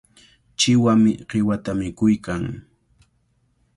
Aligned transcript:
Chiwami 0.59 1.11
qiwata 1.29 1.71
mikuykan. 1.79 2.43